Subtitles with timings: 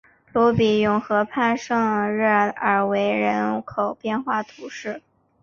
[0.33, 4.99] 鲁比永河畔圣热尔韦人口变化图示